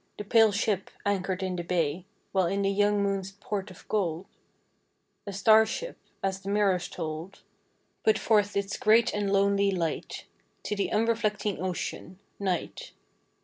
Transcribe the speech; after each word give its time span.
The 0.17 0.23
pale 0.23 0.51
ship 0.51 0.89
anchored 1.05 1.43
in 1.43 1.57
the 1.57 1.63
bay, 1.63 2.05
While 2.31 2.47
in 2.47 2.63
the 2.63 2.71
young 2.71 3.03
moon's 3.03 3.33
port 3.33 3.69
of 3.69 3.87
gold 3.87 4.25
A 5.27 5.31
star 5.31 5.63
ship— 5.63 5.95
as 6.23 6.39
the 6.39 6.49
mirrors 6.49 6.87
told— 6.87 7.43
Put 8.03 8.17
forth 8.17 8.57
its 8.57 8.77
great 8.79 9.13
and 9.13 9.31
lonely 9.31 9.69
light 9.69 10.25
To 10.63 10.75
the 10.75 10.91
unreflecting 10.91 11.61
Ocean, 11.61 12.17
Night. 12.39 12.93